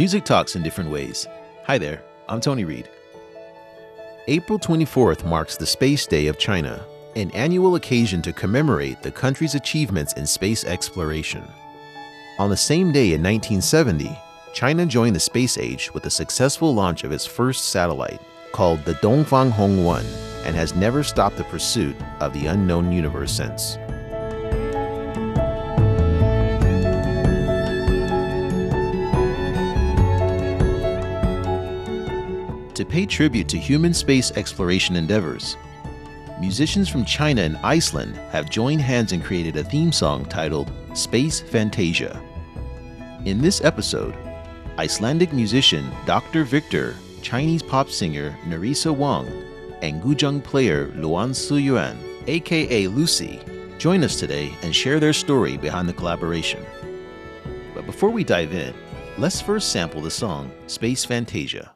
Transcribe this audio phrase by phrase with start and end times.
[0.00, 1.26] Music talks in different ways.
[1.64, 2.88] Hi there, I'm Tony Reed.
[4.28, 6.82] April 24th marks the Space Day of China,
[7.16, 11.46] an annual occasion to commemorate the country's achievements in space exploration.
[12.38, 14.18] On the same day in 1970,
[14.54, 18.94] China joined the space age with the successful launch of its first satellite, called the
[19.02, 20.06] Dongfang Hong 1,
[20.46, 23.76] and has never stopped the pursuit of the unknown universe since.
[32.80, 35.58] To pay tribute to human space exploration endeavors,
[36.40, 41.40] musicians from China and Iceland have joined hands and created a theme song titled Space
[41.40, 42.18] Fantasia.
[43.26, 44.14] In this episode,
[44.78, 46.42] Icelandic musician Dr.
[46.42, 49.28] Victor, Chinese pop singer Nerissa Wang,
[49.82, 53.40] and Guzheng player Luan Siyuan, aka Lucy,
[53.76, 56.64] join us today and share their story behind the collaboration.
[57.74, 58.72] But before we dive in,
[59.18, 61.74] let's first sample the song Space Fantasia.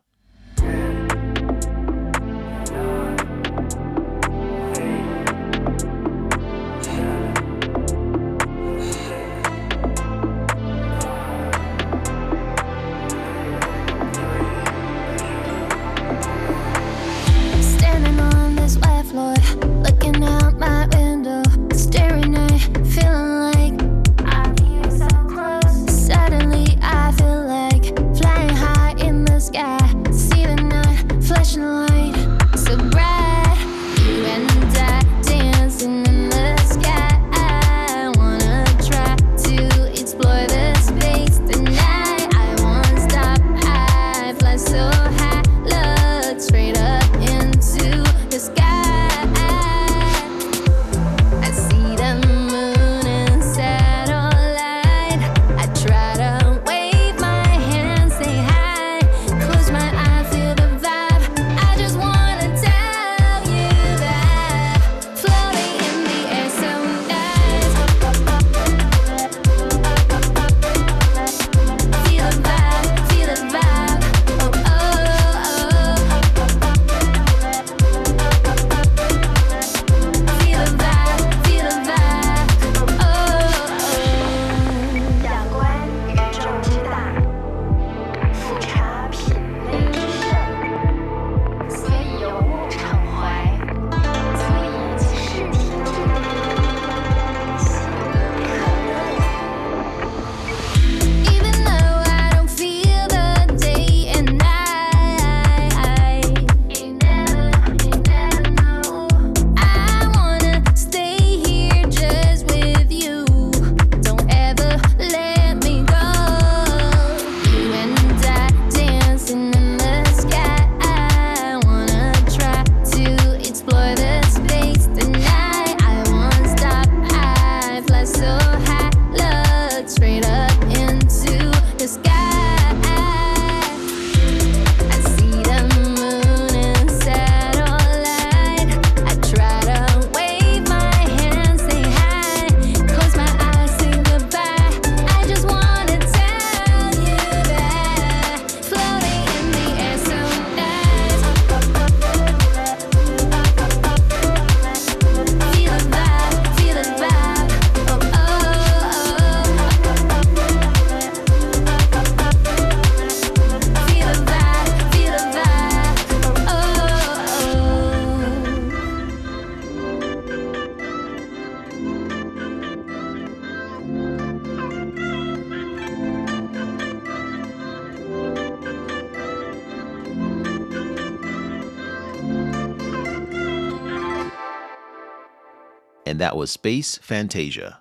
[186.15, 187.81] And that was Space Fantasia.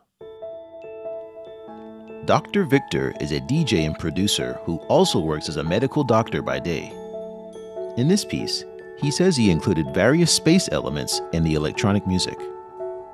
[2.25, 2.63] Dr.
[2.63, 6.91] Victor is a DJ and producer who also works as a medical doctor by day.
[7.95, 8.65] In this piece,
[8.97, 12.39] he says he included various space elements in the electronic music.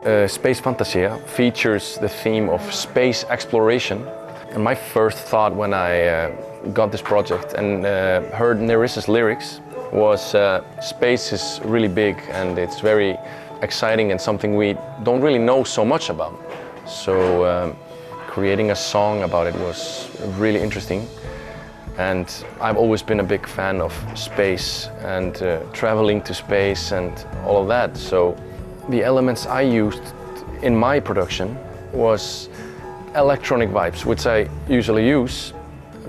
[0.06, 4.08] Uh, Space Fantasia features the theme of space exploration.
[4.54, 6.32] And my first thought when I uh,
[6.72, 9.60] got this project and uh, heard Nerissa's lyrics
[9.92, 13.18] was uh, space is really big and it's very
[13.62, 16.40] exciting and something we don't really know so much about.
[16.88, 17.76] So um,
[18.28, 21.08] creating a song about it was really interesting.
[21.98, 27.12] And I've always been a big fan of space and uh, traveling to space and
[27.46, 27.98] all of that.
[27.98, 28.38] So
[28.88, 30.02] the elements I used
[30.62, 31.58] in my production
[31.92, 32.50] was
[33.16, 35.54] electronic vibes, which I usually use,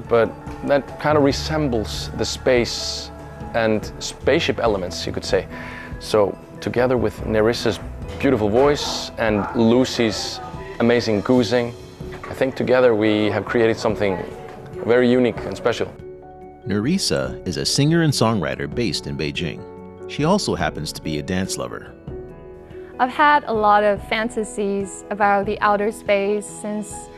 [0.08, 0.30] but
[0.66, 3.10] that kind of resembles the space
[3.54, 5.46] and spaceship elements, you could say.
[5.98, 7.78] So, together with Nerissa's
[8.18, 10.40] beautiful voice and Lucy's
[10.78, 11.72] amazing guzheng,
[12.28, 14.18] I think together we have created something
[14.84, 15.92] very unique and special.
[16.66, 19.60] Nerissa is a singer and songwriter based in Beijing.
[20.10, 21.94] She also happens to be a dance lover.
[22.98, 27.08] I've had a lot of fantasies about the outer space since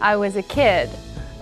[0.00, 0.90] I was a kid.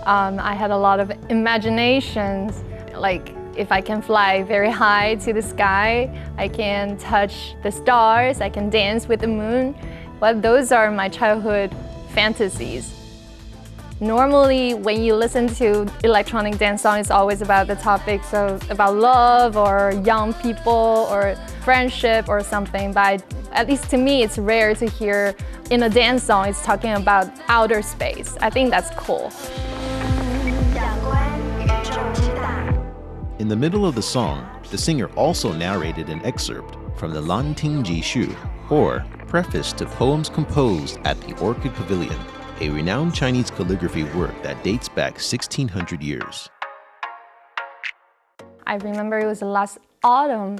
[0.05, 2.63] Um, I had a lot of imaginations,
[2.93, 8.39] like if I can fly very high to the sky, I can touch the stars,
[8.39, 9.75] I can dance with the moon.
[10.19, 11.75] Well, those are my childhood
[12.13, 12.93] fantasies.
[13.99, 18.95] Normally, when you listen to electronic dance song, it's always about the topics of about
[18.95, 22.93] love or young people or friendship or something.
[22.93, 25.35] But at least to me, it's rare to hear
[25.71, 28.37] in a dance song it's talking about outer space.
[28.39, 29.31] I think that's cool.
[33.39, 37.83] In the middle of the song, the singer also narrated an excerpt from the Lanting
[37.83, 38.35] Ji Xu,
[38.71, 42.17] or preface to poems composed at the Orchid Pavilion,
[42.61, 46.49] a renowned Chinese calligraphy work that dates back 1600 years.
[48.65, 50.57] I remember it was last autumn.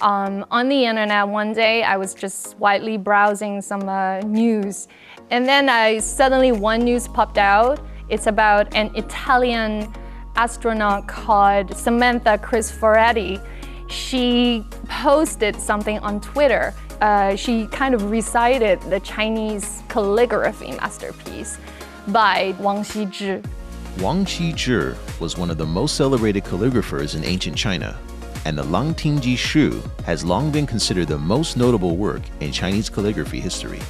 [0.00, 4.88] Um, on the internet one day, I was just widely browsing some uh, news,
[5.30, 7.80] and then I suddenly one news popped out.
[8.08, 9.92] It's about an Italian
[10.36, 13.40] astronaut called Samantha Cristoforetti.
[13.88, 16.74] She posted something on Twitter.
[17.00, 21.58] Uh, she kind of recited the Chinese calligraphy masterpiece
[22.08, 23.44] by Wang Xizhi.
[24.00, 27.96] Wang Xizhi was one of the most celebrated calligraphers in ancient China,
[28.44, 32.88] and the Lanting Ji Xu has long been considered the most notable work in Chinese
[32.88, 33.80] calligraphy history.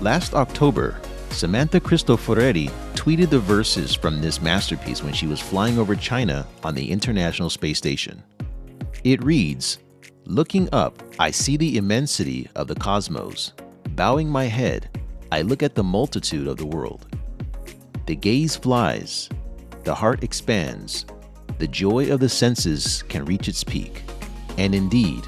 [0.00, 5.94] Last October, Samantha Cristoforetti tweeted the verses from this masterpiece when she was flying over
[5.94, 8.22] China on the International Space Station.
[9.04, 9.78] It reads
[10.24, 13.52] Looking up, I see the immensity of the cosmos.
[13.90, 14.90] Bowing my head,
[15.30, 17.06] I look at the multitude of the world.
[18.06, 19.28] The gaze flies,
[19.84, 21.06] the heart expands,
[21.58, 24.02] the joy of the senses can reach its peak.
[24.58, 25.24] And indeed,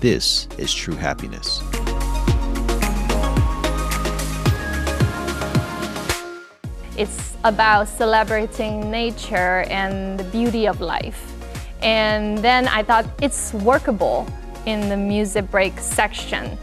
[0.00, 1.62] this is true happiness.
[7.00, 11.32] It's about celebrating nature and the beauty of life.
[11.80, 14.26] And then I thought it's workable
[14.66, 16.58] in the music break section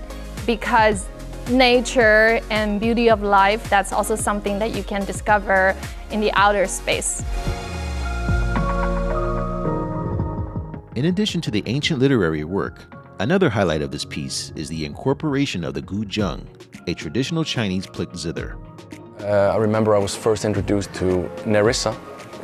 [0.45, 1.07] because
[1.49, 5.75] nature and beauty of life, that's also something that you can discover
[6.11, 7.23] in the outer space.
[10.95, 15.63] In addition to the ancient literary work, another highlight of this piece is the incorporation
[15.63, 16.45] of the guzheng,
[16.87, 18.55] a traditional Chinese plucked zither.
[19.27, 21.93] Uh, I remember I was first introduced to Nerissa,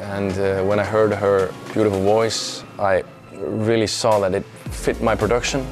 [0.01, 5.15] and uh, when I heard her beautiful voice, I really saw that it fit my
[5.15, 5.65] production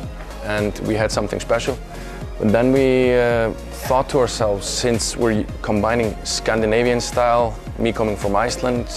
[0.45, 1.77] and we had something special.
[2.39, 3.51] But then we uh,
[3.89, 8.87] thought to ourselves, since we're combining Scandinavian style, me coming from Iceland,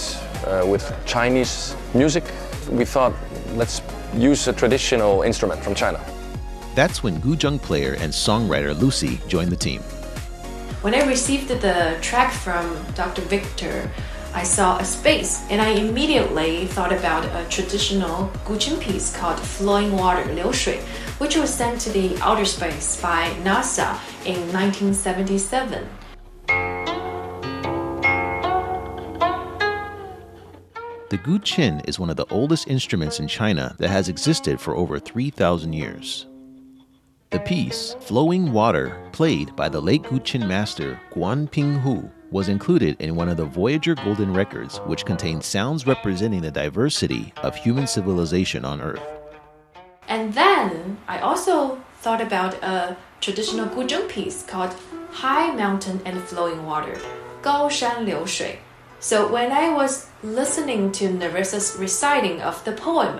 [0.47, 2.23] uh, with Chinese music,
[2.69, 3.11] we thought,
[3.55, 3.81] let's
[4.15, 5.99] use a traditional instrument from China.
[6.75, 9.83] That's when guzheng player and songwriter Lucy joined the team.
[10.85, 13.23] When I received the track from Dr.
[13.23, 13.89] Victor,
[14.35, 19.97] I saw a space and I immediately thought about a traditional Guqin piece called Flowing
[19.97, 20.77] Water, 流水,
[21.17, 25.89] which was sent to the outer space by NASA in 1977.
[31.09, 34.99] The Guqin is one of the oldest instruments in China that has existed for over
[34.99, 36.27] 3,000 years.
[37.35, 43.17] The piece, Flowing Water, played by the late Guqin master Guan Pinghu, was included in
[43.17, 48.63] one of the Voyager Golden Records, which contains sounds representing the diversity of human civilization
[48.63, 49.03] on Earth.
[50.07, 54.73] And then I also thought about a traditional Guzheng piece called
[55.11, 56.97] High Mountain and Flowing Water,
[57.41, 58.59] Gao Shan Liu Shui.
[59.01, 63.19] So when I was listening to Nerissa's reciting of the poem,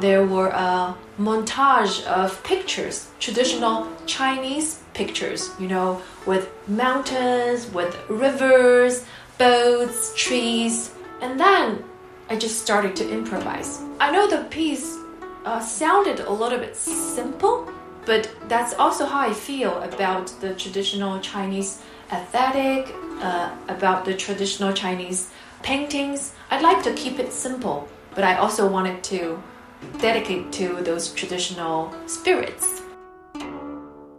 [0.00, 9.04] there were a montage of pictures, traditional Chinese pictures, you know, with mountains, with rivers,
[9.38, 11.84] boats, trees, and then
[12.28, 13.80] I just started to improvise.
[14.00, 14.96] I know the piece
[15.44, 17.70] uh, sounded a little bit simple,
[18.06, 24.72] but that's also how I feel about the traditional Chinese aesthetic, uh, about the traditional
[24.72, 25.30] Chinese
[25.62, 26.32] paintings.
[26.50, 29.42] I'd like to keep it simple, but I also wanted to
[29.98, 32.82] dedicate to those traditional spirits.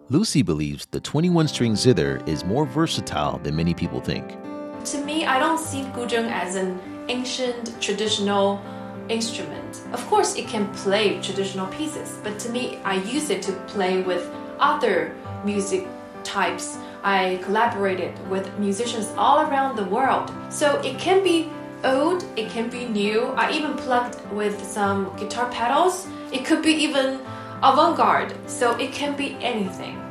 [0.10, 4.38] Lucy believes the 21 string zither is more versatile than many people think.
[4.86, 8.62] To me, I don't see guzheng as an ancient traditional
[9.10, 9.82] instrument.
[9.94, 14.04] Of course, it can play traditional pieces, but to me, I use it to play
[14.04, 14.30] with
[14.60, 15.88] other music
[16.24, 16.78] types.
[17.04, 20.32] I collaborated with musicians all around the world.
[20.50, 21.50] So it can be
[21.86, 23.28] old, it can be new.
[23.38, 26.08] I even plugged with some guitar pedals.
[26.32, 27.22] It could be even
[27.64, 28.34] avant garde.
[28.50, 30.02] So it can be anything.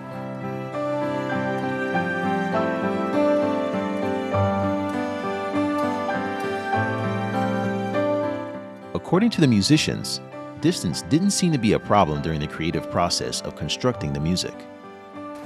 [8.95, 10.21] According to the musicians,
[10.61, 14.55] distance didn't seem to be a problem during the creative process of constructing the music.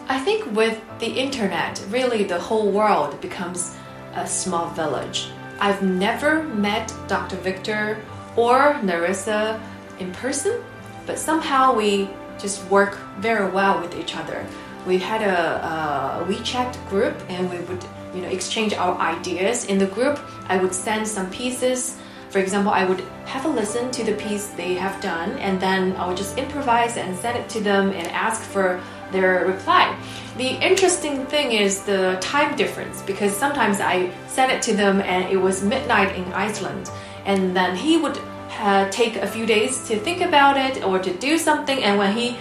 [0.08, 3.76] I think with the internet, really the whole world becomes
[4.14, 5.28] a small village.
[5.60, 7.36] I've never met Dr.
[7.36, 7.98] Victor
[8.36, 9.60] or Nerissa
[9.98, 10.62] in person,
[11.06, 14.46] but somehow we just work very well with each other.
[14.86, 17.84] We had a, a WeChat group and we would
[18.14, 20.20] you know exchange our ideas in the group.
[20.48, 21.98] I would send some pieces.
[22.30, 25.96] For example, I would have a listen to the piece they have done and then
[25.96, 28.80] I would just improvise and send it to them and ask for
[29.12, 29.96] their reply.
[30.36, 35.28] The interesting thing is the time difference because sometimes I sent it to them and
[35.32, 36.90] it was midnight in Iceland,
[37.24, 38.18] and then he would
[38.60, 42.16] uh, take a few days to think about it or to do something, and when
[42.16, 42.36] he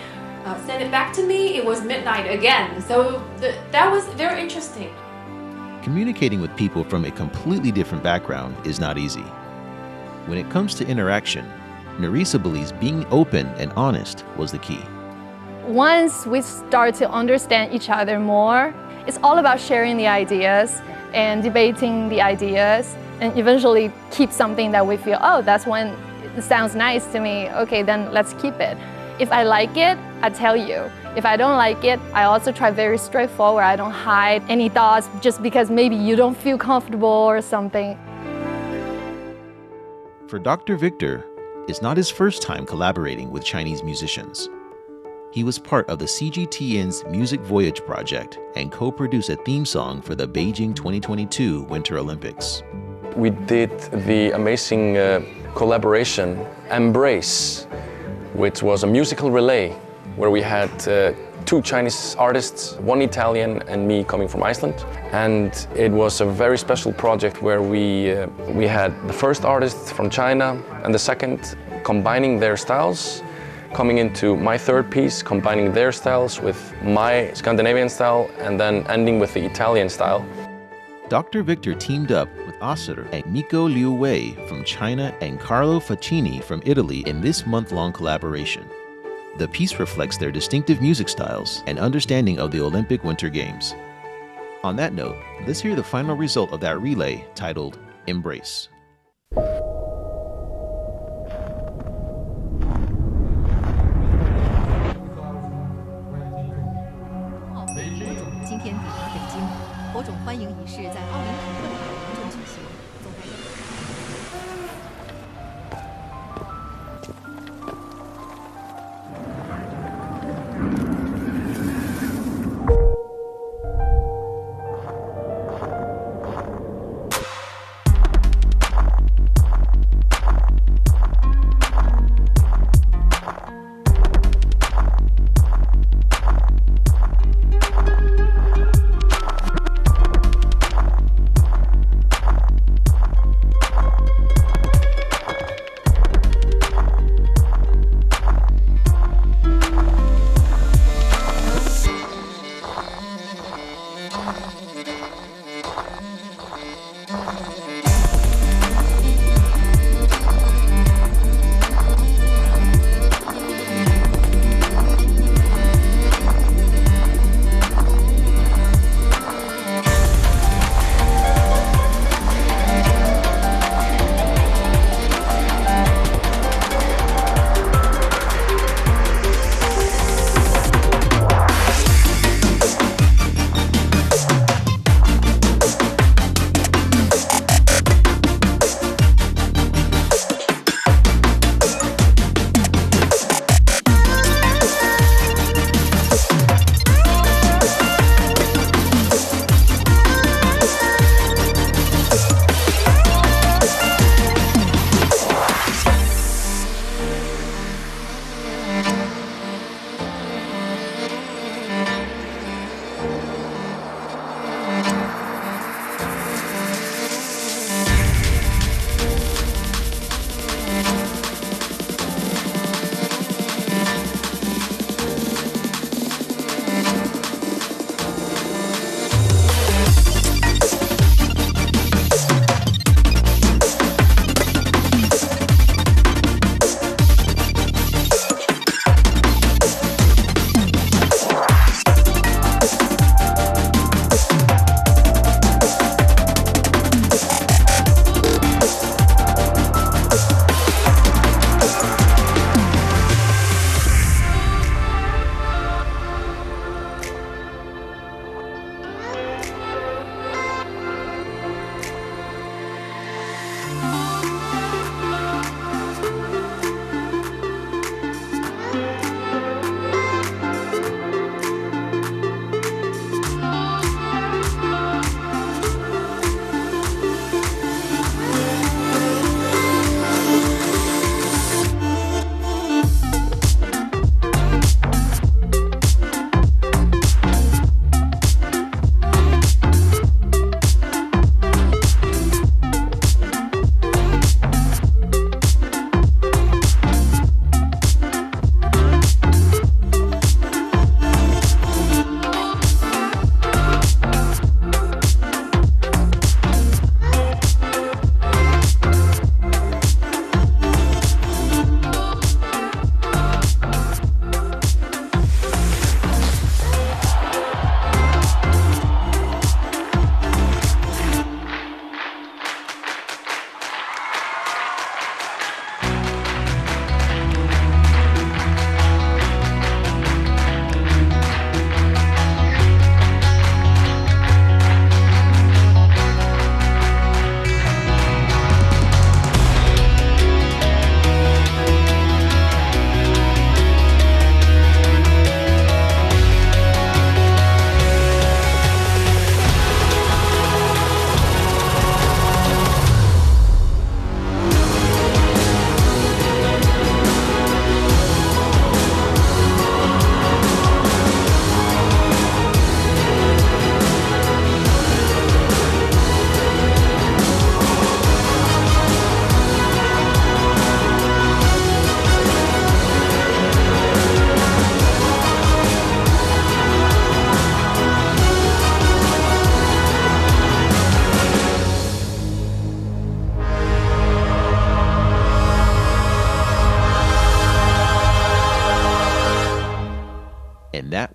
[0.46, 2.82] uh, sent it back to me, it was midnight again.
[2.82, 4.94] So the, that was very interesting.
[5.82, 9.26] Communicating with people from a completely different background is not easy.
[10.28, 11.50] When it comes to interaction,
[11.98, 14.84] Nerissa believes being open and honest was the key
[15.68, 18.74] once we start to understand each other more,
[19.06, 20.82] it's all about sharing the ideas
[21.14, 25.88] and debating the ideas and eventually keep something that we feel, oh, that's when
[26.38, 27.50] it sounds nice to me.
[27.50, 28.78] Okay, then let's keep it.
[29.20, 30.90] If I like it, I tell you.
[31.16, 33.64] If I don't like it, I also try very straightforward.
[33.64, 37.98] I don't hide any thoughts just because maybe you don't feel comfortable or something.
[40.28, 40.78] For Dr.
[40.78, 41.26] Victor,
[41.68, 44.50] it's not his first time collaborating with Chinese musicians.
[45.30, 50.02] He was part of the CGTN's Music Voyage project and co produced a theme song
[50.02, 52.64] for the Beijing 2022 Winter Olympics.
[53.16, 55.22] We did the amazing uh,
[55.54, 57.66] collaboration Embrace,
[58.34, 59.72] which was a musical relay
[60.16, 61.12] where we had uh,
[61.46, 64.86] two Chinese artists, one Italian and me coming from Iceland.
[65.12, 69.94] And it was a very special project where we, uh, we had the first artist
[69.94, 73.24] from China and the second combining their styles
[73.74, 79.20] coming into my third piece, combining their styles with my Scandinavian style, and then ending
[79.20, 80.26] with the Italian style.
[81.10, 81.42] Dr.
[81.42, 86.62] Victor teamed up with Asser and Miko Liu Wei from China and Carlo Faccini from
[86.66, 88.70] Italy in this month long collaboration.
[89.38, 93.74] The piece reflects their distinctive music styles and understanding of the Olympic Winter Games.
[94.64, 98.70] On that note, let's hear the final result of that relay titled Embrace.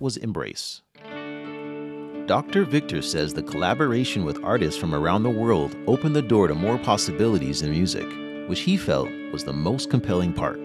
[0.03, 0.81] Was Embrace.
[2.25, 2.65] Dr.
[2.65, 6.77] Victor says the collaboration with artists from around the world opened the door to more
[6.77, 8.05] possibilities in music,
[8.49, 10.59] which he felt was the most compelling part.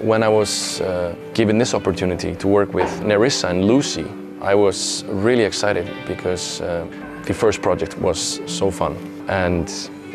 [0.00, 4.06] When I was uh, given this opportunity to work with Nerissa and Lucy,
[4.40, 6.84] I was really excited because uh,
[7.26, 8.96] the first project was so fun.
[9.28, 9.70] And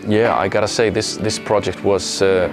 [0.05, 2.51] yeah, I gotta say, this, this project was uh,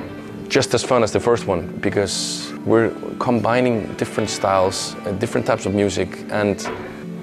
[0.49, 5.67] just as fun as the first one because we're combining different styles, uh, different types
[5.67, 6.59] of music, and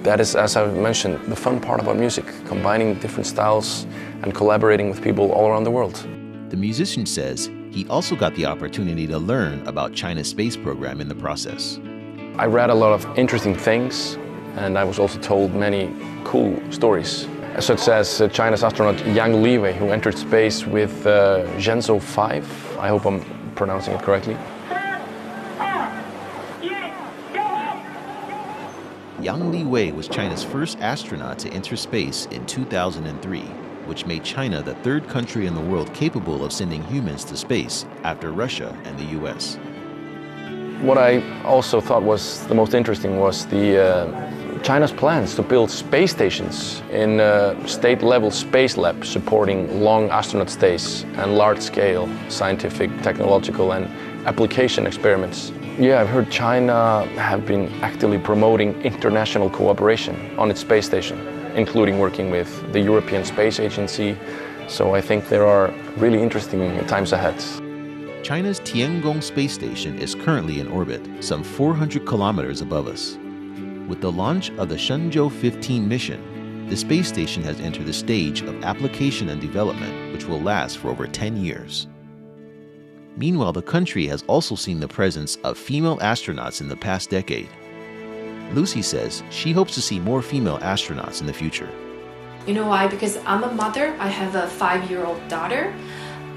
[0.04, 3.84] that is, as I've mentioned, the fun part about music, combining different styles
[4.22, 6.06] and collaborating with people all around the world.
[6.50, 11.08] The musician says he also got the opportunity to learn about China's space program in
[11.08, 11.80] the process.
[12.38, 14.16] I read a lot of interesting things,
[14.54, 17.26] and I was also told many cool stories,
[17.60, 22.78] such as uh, China's astronaut Yang Liwei, who entered space with uh, Shenzhou 5.
[22.78, 24.36] I hope I'm pronouncing it correctly.
[29.20, 33.40] Yang Liwei was China's first astronaut to enter space in 2003,
[33.86, 37.86] which made China the third country in the world capable of sending humans to space
[38.04, 39.58] after Russia and the US.
[40.82, 44.35] What I also thought was the most interesting was the uh,
[44.66, 51.04] China's plans to build space stations in uh, state-level space labs supporting long astronaut stays
[51.18, 53.86] and large-scale scientific, technological and
[54.26, 55.52] application experiments.
[55.78, 61.16] Yeah, I've heard China have been actively promoting international cooperation on its space station,
[61.54, 64.16] including working with the European Space Agency.
[64.66, 67.38] So I think there are really interesting times ahead.
[68.24, 73.16] China's Tiangong space station is currently in orbit, some 400 kilometers above us.
[73.88, 78.42] With the launch of the Shenzhou 15 mission, the space station has entered the stage
[78.42, 81.86] of application and development, which will last for over 10 years.
[83.16, 87.48] Meanwhile, the country has also seen the presence of female astronauts in the past decade.
[88.52, 91.70] Lucy says she hopes to see more female astronauts in the future.
[92.44, 92.88] You know why?
[92.88, 95.72] Because I'm a mother, I have a five year old daughter.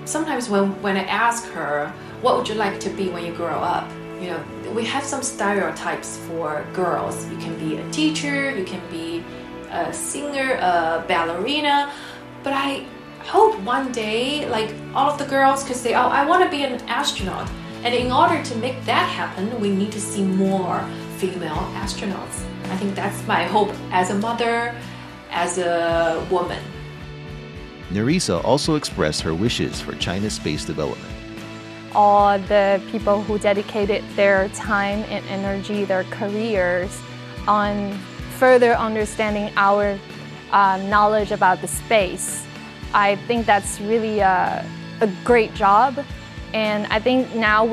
[0.05, 3.57] Sometimes when, when I ask her, what would you like to be when you grow
[3.57, 3.89] up?
[4.19, 7.25] You know, we have some stereotypes for girls.
[7.29, 9.23] You can be a teacher, you can be
[9.71, 11.91] a singer, a ballerina.
[12.43, 12.85] But I
[13.23, 16.63] hope one day, like all of the girls could say, oh, I want to be
[16.63, 17.49] an astronaut.
[17.83, 20.83] And in order to make that happen, we need to see more
[21.17, 22.43] female astronauts.
[22.65, 24.75] I think that's my hope as a mother,
[25.31, 26.61] as a woman.
[27.89, 31.18] Nerissa also expressed her wishes for China's space development.
[31.93, 37.01] All the people who dedicated their time and energy, their careers
[37.47, 37.93] on
[38.37, 39.97] further understanding our
[40.51, 42.45] uh, knowledge about the space.
[42.93, 44.65] I think that's really a,
[45.01, 46.03] a great job.
[46.53, 47.67] And I think now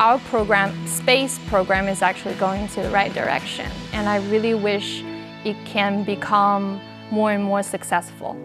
[0.00, 3.70] our program, space program, is actually going to the right direction.
[3.92, 5.02] And I really wish
[5.44, 6.80] it can become
[7.10, 8.36] more and more successful.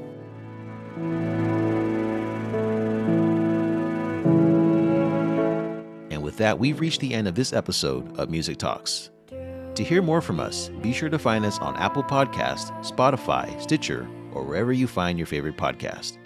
[6.38, 9.10] That, we've reached the end of this episode of Music Talks.
[9.30, 14.08] To hear more from us, be sure to find us on Apple Podcast, Spotify, Stitcher,
[14.34, 16.17] or wherever you find your favorite podcast.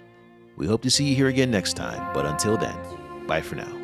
[0.56, 2.78] We hope to see you here again next time, but until then,
[3.26, 3.81] bye for now.